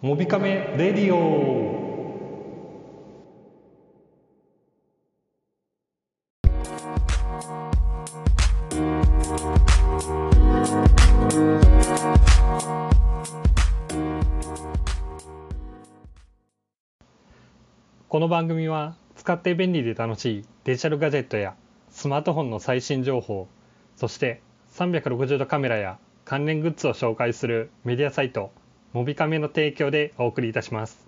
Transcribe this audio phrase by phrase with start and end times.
[0.00, 1.76] モビカメレディオ。
[18.08, 21.56] この番組は使って便利で楽しいデジタルガジェットや
[21.90, 23.48] スマートフォンの最新情報
[23.96, 24.42] そして
[24.74, 28.52] 360度カメラや関連グッズを紹介するメディアサイト
[28.94, 31.06] モビカメの提供でお送りいたします。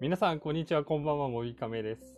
[0.00, 0.82] 皆さんこんにちは。
[0.82, 1.28] こんばんは。
[1.28, 2.16] モビカメです。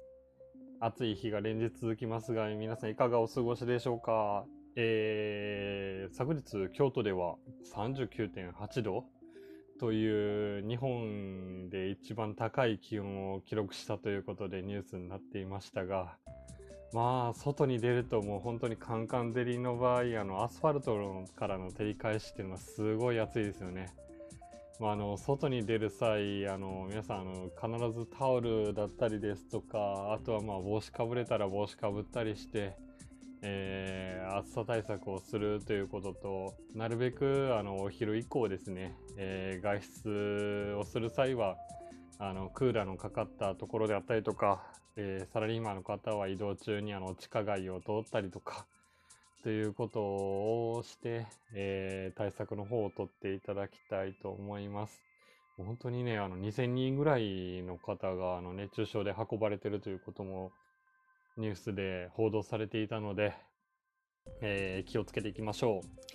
[0.79, 4.45] 暑い日が連日続きますが皆さんいかがお過ごしでしょうか？
[4.77, 7.35] えー、昨日京都では
[7.75, 9.07] 39.8度
[9.81, 16.17] という日本で一番高い気温を記録したということでニュースになっていましたが
[16.97, 23.93] まあ外に出るともう本当にカンカン照りの場合あのアスファルトからの照り返しっていうのはすごい暑いですよね。
[24.81, 27.51] まあ、あの外に出る際あの皆さんあの
[27.91, 32.75] 必ずタオルだったりですとかあとはまあ帽子かぶれたら帽子かぶったりして
[33.43, 41.57] えー、暑さ対策をするということと、なるべくあのお昼以降ですね、えー、外出をする際は、
[42.19, 44.63] あのクーラーのかかったところであったりとか、
[44.97, 48.67] えー、サラリーマンの方は移動中にあの地下街を通ったりとか、
[49.45, 55.03] ということをして、えー、対策の方を取っていただきたいと思います。
[55.59, 60.53] 本当にね、あの2000人ぐらいの方があの熱中症で運ばれてるということも
[61.37, 63.35] ニュースで報道されていたので、
[64.41, 66.06] えー、気をつけていきましょう。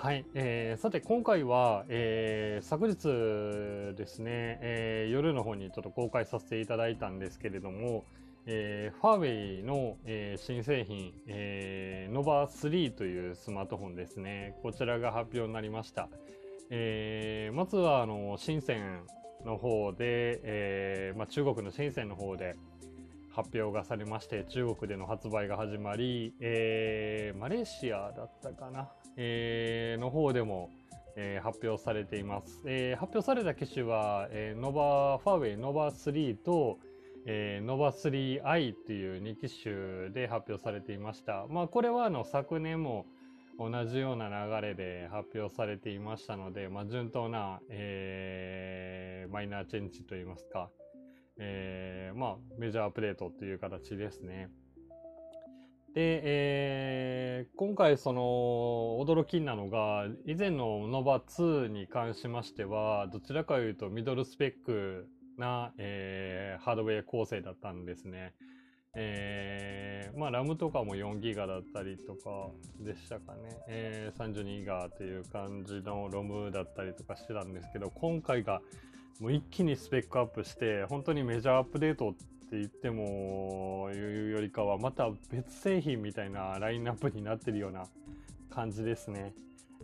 [0.00, 8.04] はい、えー、さて今回は、えー、昨日ですね、えー、夜の方にちょっと公開させていただいたんですけれども、
[8.46, 16.08] えー、ファーウェイの、えー、新製品、えー、ノバ3というスマートフォンですね、こちらが発表になりました。
[16.70, 19.00] えー、まずはあの深セン
[19.44, 22.54] の方で、えーまあ、中国の深センの方で、
[23.30, 30.70] 発表がされまして中国での発売が始まり、えー、マレーシアだったかな、えー、の方でも、
[31.16, 36.78] えー、発表されています、え、発表された機種は、え、ノバファーウェイノバ3と、
[37.26, 41.46] えー、ノバ 3i という2機種で発表されていました。
[41.48, 43.06] まあ、これはあの昨年も
[43.58, 50.70] 同じような流れで発表されていましたので、まあ、順当な、えー、マイナーチェンジといいますか、
[51.38, 54.50] えー、まあ、メジャーアップデートっていう形ですね。
[55.94, 58.22] で、えー、今回その
[59.00, 68.34] 驚きなのが、以前の Nova2 に関しましては、どちらかというとミドルスペックな、えー、ハードウェア構成だったんですね。
[68.94, 72.50] えー、まあ、ラムとかも4ギガだったりとか
[72.80, 73.56] でしたかね。
[73.68, 78.60] えー、32ギガという感じのロムだったりとかしてたんですけど、今回が
[79.20, 87.86] もう一気にスペックアップして、本当にメジャーアップデートって言っても、いうよりかは、また別製品みたいなラインナップになってるような
[88.50, 89.34] 感じですね。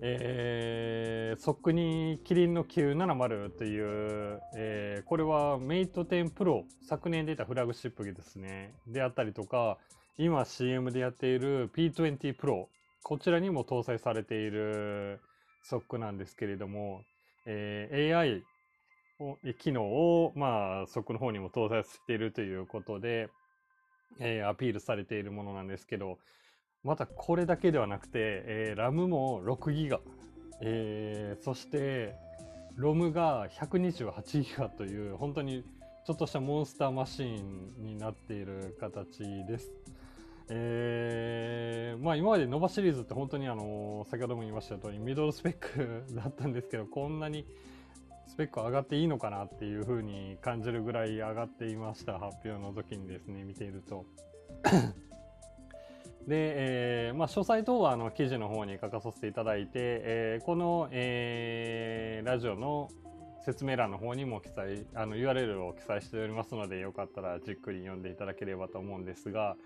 [0.00, 9.78] えー、そっくにキリンの970という、えー、これはメイト10 Pro、昨年出たフラグシップ機ですね、であったりとか、
[10.18, 12.66] 今 CM でやっている P20 Pro、
[13.02, 15.20] こちらにも搭載されている
[15.62, 17.02] ソックなんですけれども、
[17.46, 18.42] えー、AI
[19.58, 23.28] 機能を、まあ、そこの方にも搭載しているということで、
[24.18, 26.18] えー、アピールされているものなんですけど、
[26.82, 30.00] またこれだけではなくて、えー、RAM も6ギガ、
[30.60, 32.14] えー、そして、
[32.78, 35.64] ROM が128ギガという、本当に
[36.04, 39.70] ちょっとしたモンスターマシンになっている形です。
[40.50, 47.46] えー、まあ今までノバシリーズって本当にあの、先ほども言いました通りミドルスペック だったんですけど、こんなに
[48.34, 54.06] スペック上がっていいのかなっていうふうに感じるぐらい上がっていました発表の時にですね見ていると。
[56.26, 62.88] で、えーまあ、詳細等はあの記事の方に書かさせていただいて、えー、この、えー、ラジオの
[63.44, 69.56] 説明欄の方にも記載あの URL を記載しておりますのでよかったらじっくり読んでいただければと思うんですが、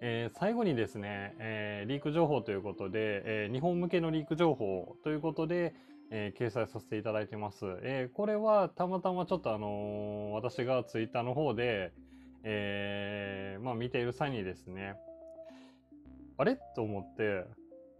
[0.00, 5.76] えー、最後にですね、えー、リーク情報ということで、えー、日本向けのリーク情報ということで、
[6.10, 7.64] えー、掲載させていただいてます。
[7.82, 11.92] えー、これはたまたまちょっとあのー、私がツイッターの方で、
[12.44, 14.94] え、まあ見ている際にですね、
[16.38, 16.58] あれ？
[16.76, 17.44] と思って、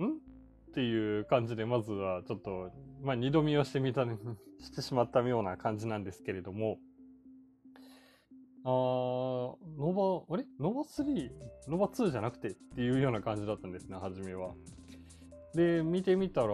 [0.03, 0.19] ん？
[0.71, 2.71] っていう感じで、まずはちょっと、
[3.03, 4.05] まあ二度見をしてみた、
[4.61, 6.79] してしまったような感じなんですけれども、
[8.63, 10.47] あー、ノバ、あれ？
[10.61, 11.31] ノバ 3?
[11.69, 14.55] ノバ2じゃなくてっていうような感じだったんですね、初めは。
[15.55, 16.49] で、見てみたら、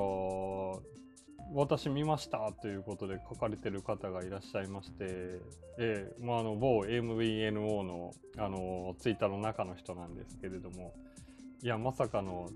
[1.55, 5.41] 私見ましたということで書かれてる方がいらっしゃいまして、
[5.79, 10.95] えー、まあ、あの、某 MVNO の、あの、ツイッターの中の人なんですけれども、
[11.63, 12.49] いや、まさかの、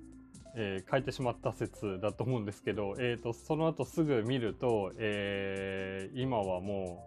[0.55, 7.07] えー、書いてしまった説だと思うんですけど、えーと、その後すぐ見ると、えー、今はも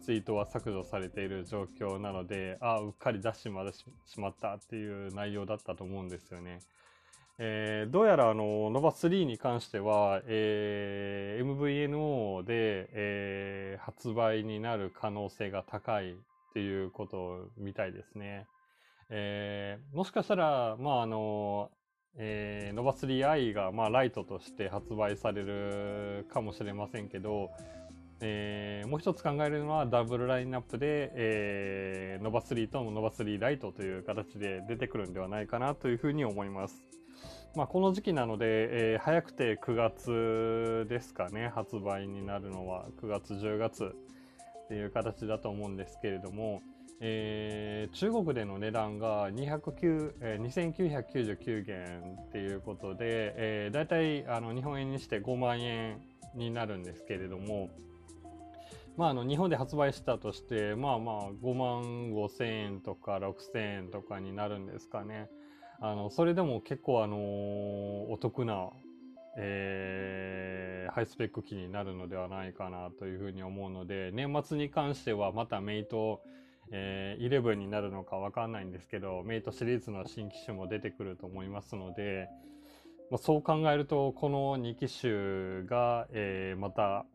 [0.00, 3.50] うツイートは削除されている状況なので、ああ、うっかり出して
[4.06, 6.60] しまったっていう内容だったと思うんですよね。
[7.40, 16.14] えー、どうやらあの、ノバ3に関しては、えー、MVNO で、えー、発売になる可能性が高いっ
[16.52, 18.46] ていうことみたいですね。
[19.10, 21.70] えー、もしかしたら、まああの、
[22.16, 27.50] えー、ノバ 3i が、まあ、ライトとして発売されるかもしれませんけど、
[28.20, 36.82] えー、もう一つ考えるのはダブルラインナップで、えー、ノバ3とノバ3ライトという形で出てくるんではないかなというふうに思います。
[37.54, 38.46] まあ、この時期なので、
[38.92, 43.94] えー、早くて9月ですかね、発売になるのは9月、10月
[44.64, 46.62] っていう形だと思うんですけれども、
[47.00, 56.00] えー、中国での値段が209、えー、2999元っていうことで、えー、だいたいあの日本円にして5万円
[56.34, 57.70] になるんですけれども、
[58.96, 65.30] まあ、あの日本で発売したとして、まあまあ5万5千円とか6千円とかになるんですかね。
[65.80, 67.16] あの、それでも結構あの、
[68.10, 68.70] お得な、
[69.36, 76.20] えー、ハイスペック機になるのではないかなというふうに思うので、年末に関してはまたメイト、
[76.72, 82.28] えー、11になるのかわかんないんですけど、メイトシリーズの新機種も出てくると思いますので、
[83.10, 87.06] まあ、そう考えると、この2機種が、えー、また、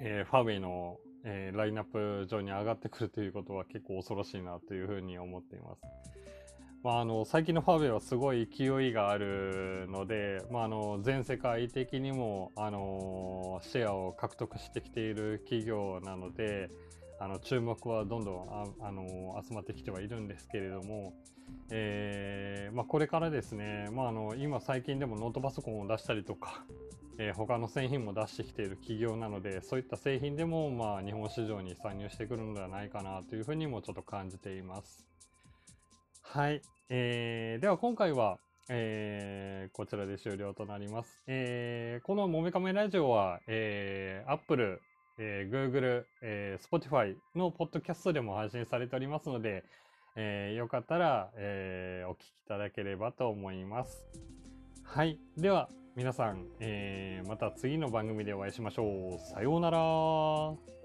[0.00, 5.82] えー、ファーウェイの、えー、ラインナップ上に上がってくるということは結構恐ろしいなというふうに思っています。
[6.82, 16.70] まあ、あの最近のファーウェイはすごい勢いがあるので、まあ、あの全世界的にもあのシェアを獲得してきている企業なので
[17.18, 21.14] あの注目はどんどんあの集まってきてはいるんですけれども、
[21.70, 26.64] えーまあ、これからですね、まあ、あの今最近でもノートパソコンを出したりとか、
[27.18, 35.06] えー、他の製品も出してきている企業なのでそういった製品でも、まあ、日本市場に参入してくるのではないかなというふうにもちょっと感じています。
[36.32, 36.60] はい。
[36.90, 38.38] えー、では今回は、
[38.68, 41.18] えー、こちらで終了となります。
[41.26, 44.80] えー、このもめかめラジオは、えー、Apple、
[45.18, 49.64] えー、Google、えー、Spotify のポッドキャストでも配信されておりますので、
[50.16, 54.04] えー、よかったら、えー、お聞きいただければと思います。
[54.82, 55.18] はい。
[55.38, 59.18] では、皆さん、えー、また次の番組でお会いしましょう。
[59.18, 60.75] さようなら。